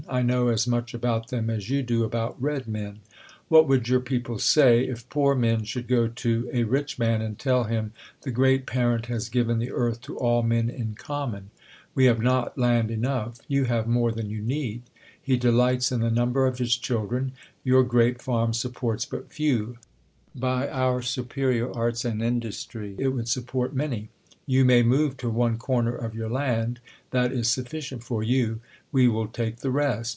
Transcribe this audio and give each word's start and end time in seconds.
I 0.09 0.23
know 0.23 0.49
as 0.49 0.67
much 0.67 0.93
about 0.93 1.29
them 1.29 1.49
as 1.49 1.69
you 1.69 1.83
do 1.83 2.03
about 2.03 2.41
Red 2.41 2.67
Men. 2.67 2.99
What 3.47 3.65
would 3.69 3.87
your 3.87 4.01
people 4.01 4.39
say, 4.39 4.83
if 4.85 5.07
poor 5.07 5.35
men 5.35 5.63
should 5.63 5.87
go 5.87 6.09
to 6.09 6.49
a 6.51 6.63
rich 6.65 6.99
man, 6.99 7.21
and 7.21 7.39
tell 7.39 7.63
hira, 7.65 7.91
the 8.23 8.31
great 8.31 8.65
Parent 8.65 9.05
has 9.05 9.29
given 9.29 9.57
the 9.57 9.71
earth 9.71 10.01
to 10.01 10.17
all 10.17 10.43
men 10.43 10.69
in 10.69 10.95
common; 10.95 11.49
we 11.95 12.05
have 12.05 12.19
not 12.21 12.57
land 12.57 12.91
enough; 12.91 13.39
you 13.47 13.63
have 13.65 13.87
more 13.87 14.11
than 14.11 14.29
you 14.29 14.41
need; 14.41 14.81
he 15.21 15.37
delights 15.37 15.93
in 15.93 16.01
the 16.01 16.11
number 16.11 16.45
of 16.45 16.57
his 16.57 16.75
chil 16.75 17.07
dren; 17.07 17.31
your 17.63 17.83
great 17.83 18.21
farm 18.21 18.53
supports 18.53 19.05
but 19.05 19.31
few; 19.31 19.77
by 20.35 20.67
our 20.67 21.01
supe 21.01 21.35
rior 21.35 21.73
arts 21.73 22.03
and 22.03 22.21
industry, 22.21 22.95
it 22.97 23.09
would 23.09 23.29
support 23.29 23.73
many; 23.73 24.09
you 24.47 24.65
may 24.65 24.83
move 24.83 25.15
to 25.15 25.29
one 25.29 25.57
corner 25.57 25.95
of 25.95 26.13
your 26.13 26.27
land; 26.27 26.79
that 27.11 27.31
is 27.31 27.47
sufficient 27.47 28.03
for 28.03 28.21
you; 28.23 28.59
we 28.91 29.07
will 29.07 29.27
take 29.27 29.57
the 29.57 29.71
rest. 29.71 30.09